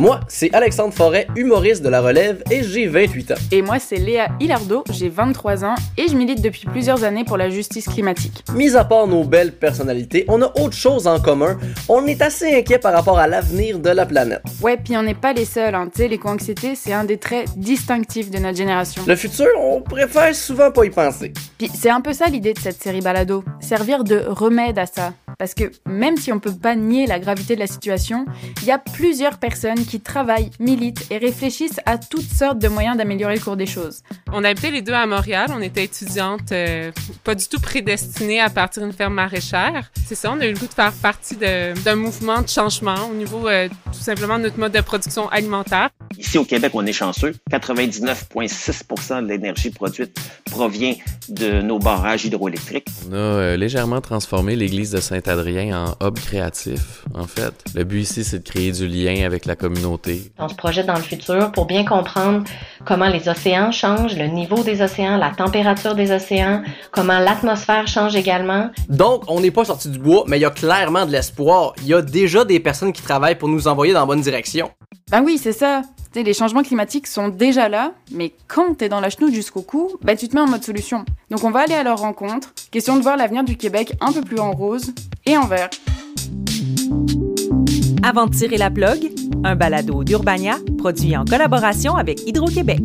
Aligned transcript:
Moi, 0.00 0.20
c'est 0.28 0.54
Alexandre 0.54 0.94
Forêt, 0.94 1.26
humoriste 1.36 1.82
de 1.82 1.90
la 1.90 2.00
relève, 2.00 2.42
et 2.50 2.62
j'ai 2.62 2.86
28 2.86 3.32
ans. 3.32 3.34
Et 3.52 3.60
moi, 3.60 3.78
c'est 3.78 3.98
Léa 3.98 4.28
Hilardo, 4.40 4.82
j'ai 4.90 5.10
23 5.10 5.62
ans, 5.62 5.74
et 5.98 6.08
je 6.08 6.16
milite 6.16 6.40
depuis 6.40 6.64
plusieurs 6.64 7.04
années 7.04 7.22
pour 7.22 7.36
la 7.36 7.50
justice 7.50 7.84
climatique. 7.84 8.42
Mis 8.54 8.76
à 8.76 8.84
part 8.84 9.06
nos 9.06 9.24
belles 9.24 9.52
personnalités, 9.52 10.24
on 10.28 10.40
a 10.40 10.46
autre 10.58 10.72
chose 10.72 11.06
en 11.06 11.20
commun. 11.20 11.58
On 11.86 12.06
est 12.06 12.22
assez 12.22 12.56
inquiet 12.56 12.78
par 12.78 12.94
rapport 12.94 13.18
à 13.18 13.26
l'avenir 13.26 13.78
de 13.78 13.90
la 13.90 14.06
planète. 14.06 14.40
Ouais, 14.62 14.78
puis 14.82 14.96
on 14.96 15.02
n'est 15.02 15.12
pas 15.12 15.34
les 15.34 15.44
seuls, 15.44 15.74
hein. 15.74 15.90
tu 15.94 16.00
sais, 16.00 16.08
l'éco-anxiété, 16.08 16.76
c'est 16.76 16.94
un 16.94 17.04
des 17.04 17.18
traits 17.18 17.50
distinctifs 17.58 18.30
de 18.30 18.38
notre 18.38 18.56
génération. 18.56 19.02
Le 19.06 19.16
futur, 19.16 19.48
on 19.58 19.82
préfère 19.82 20.34
souvent 20.34 20.70
pas 20.70 20.86
y 20.86 20.90
penser. 20.90 21.34
Puis 21.58 21.70
c'est 21.74 21.90
un 21.90 22.00
peu 22.00 22.14
ça 22.14 22.24
l'idée 22.24 22.54
de 22.54 22.58
cette 22.58 22.82
série 22.82 23.02
balado, 23.02 23.44
servir 23.60 24.02
de 24.02 24.24
remède 24.26 24.78
à 24.78 24.86
ça. 24.86 25.12
Parce 25.40 25.54
que 25.54 25.72
même 25.86 26.18
si 26.18 26.30
on 26.34 26.38
peut 26.38 26.54
pas 26.54 26.76
nier 26.76 27.06
la 27.06 27.18
gravité 27.18 27.54
de 27.54 27.60
la 27.60 27.66
situation, 27.66 28.26
il 28.60 28.68
y 28.68 28.70
a 28.70 28.78
plusieurs 28.78 29.38
personnes 29.38 29.86
qui 29.86 29.98
travaillent, 29.98 30.50
militent 30.60 31.06
et 31.10 31.16
réfléchissent 31.16 31.80
à 31.86 31.96
toutes 31.96 32.30
sortes 32.30 32.58
de 32.58 32.68
moyens 32.68 32.98
d'améliorer 32.98 33.36
le 33.36 33.40
cours 33.40 33.56
des 33.56 33.64
choses. 33.64 34.02
On 34.34 34.44
habitait 34.44 34.70
les 34.70 34.82
deux 34.82 34.92
à 34.92 35.06
Montréal, 35.06 35.50
on 35.56 35.62
était 35.62 35.84
étudiantes 35.84 36.52
euh, 36.52 36.92
pas 37.24 37.34
du 37.34 37.48
tout 37.48 37.58
prédestinées 37.58 38.38
à 38.38 38.50
partir 38.50 38.82
d'une 38.82 38.92
ferme 38.92 39.14
maraîchère. 39.14 39.90
C'est 40.06 40.14
ça, 40.14 40.30
on 40.30 40.38
a 40.40 40.46
eu 40.46 40.52
le 40.52 40.58
goût 40.58 40.66
de 40.66 40.74
faire 40.74 40.92
partie 40.92 41.36
d'un 41.36 41.96
mouvement 41.96 42.42
de 42.42 42.48
changement 42.48 43.08
au 43.10 43.14
niveau 43.14 43.48
euh, 43.48 43.66
tout 43.86 43.98
simplement 43.98 44.36
de 44.36 44.42
notre 44.42 44.58
mode 44.58 44.72
de 44.72 44.80
production 44.82 45.30
alimentaire. 45.30 45.88
Ici 46.18 46.36
au 46.36 46.44
Québec, 46.44 46.72
on 46.74 46.84
est 46.84 46.92
chanceux. 46.92 47.34
99,6% 47.50 49.22
de 49.22 49.28
l'énergie 49.28 49.70
produite 49.70 50.20
provient 50.50 50.94
de 51.28 51.62
nos 51.62 51.78
barrages 51.78 52.24
hydroélectriques. 52.24 52.88
On 53.08 53.14
a 53.14 53.16
euh, 53.16 53.56
légèrement 53.56 54.00
transformé 54.00 54.56
l'église 54.56 54.90
de 54.90 55.00
Saint-Adrien 55.00 55.86
en 56.00 56.06
hub 56.06 56.18
créatif, 56.18 57.04
en 57.14 57.26
fait. 57.26 57.54
Le 57.74 57.84
but 57.84 58.00
ici, 58.00 58.24
c'est 58.24 58.40
de 58.40 58.48
créer 58.48 58.72
du 58.72 58.86
lien 58.88 59.24
avec 59.24 59.46
la 59.46 59.56
communauté. 59.56 60.32
On 60.38 60.48
se 60.48 60.54
projette 60.54 60.86
dans 60.86 60.96
le 60.96 61.02
futur 61.02 61.52
pour 61.52 61.66
bien 61.66 61.84
comprendre 61.84 62.44
comment 62.84 63.08
les 63.08 63.28
océans 63.28 63.70
changent, 63.70 64.16
le 64.16 64.26
niveau 64.26 64.62
des 64.62 64.82
océans, 64.82 65.16
la 65.16 65.30
température 65.30 65.94
des 65.94 66.10
océans, 66.10 66.62
comment 66.90 67.18
l'atmosphère 67.18 67.86
change 67.86 68.16
également. 68.16 68.70
Donc, 68.88 69.22
on 69.28 69.40
n'est 69.40 69.50
pas 69.50 69.64
sorti 69.64 69.88
du 69.88 69.98
bois, 69.98 70.24
mais 70.26 70.38
il 70.38 70.42
y 70.42 70.46
a 70.46 70.50
clairement 70.50 71.06
de 71.06 71.12
l'espoir. 71.12 71.74
Il 71.82 71.88
y 71.88 71.94
a 71.94 72.02
déjà 72.02 72.44
des 72.44 72.60
personnes 72.60 72.92
qui 72.92 73.02
travaillent 73.02 73.38
pour 73.38 73.48
nous 73.48 73.68
envoyer 73.68 73.92
dans 73.92 74.00
la 74.00 74.06
bonne 74.06 74.20
direction. 74.20 74.70
Ben 75.10 75.22
oui, 75.24 75.38
c'est 75.38 75.52
ça. 75.52 75.82
T'sais, 76.12 76.24
les 76.24 76.34
changements 76.34 76.64
climatiques 76.64 77.06
sont 77.06 77.28
déjà 77.28 77.68
là, 77.68 77.92
mais 78.10 78.32
quand 78.48 78.74
t'es 78.74 78.88
dans 78.88 78.98
la 78.98 79.10
chenoute 79.10 79.32
jusqu'au 79.32 79.62
cou, 79.62 79.92
bah 80.02 80.16
tu 80.16 80.26
te 80.28 80.34
mets 80.34 80.39
en 80.40 80.48
mode 80.48 80.64
solution. 80.64 81.04
Donc 81.30 81.44
on 81.44 81.50
va 81.50 81.60
aller 81.60 81.74
à 81.74 81.82
leur 81.82 81.98
rencontre, 81.98 82.52
question 82.70 82.96
de 82.96 83.02
voir 83.02 83.16
l'avenir 83.16 83.44
du 83.44 83.56
Québec 83.56 83.94
un 84.00 84.12
peu 84.12 84.22
plus 84.22 84.38
en 84.38 84.52
rose 84.52 84.92
et 85.26 85.36
en 85.36 85.46
vert. 85.46 85.70
Avant 88.02 88.26
de 88.26 88.34
tirer 88.34 88.56
la 88.56 88.70
plug, 88.70 89.12
un 89.44 89.56
balado 89.56 90.04
d'Urbania 90.04 90.56
produit 90.78 91.16
en 91.16 91.24
collaboration 91.24 91.96
avec 91.96 92.26
Hydro-Québec. 92.26 92.80